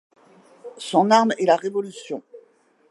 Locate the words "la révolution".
1.45-2.23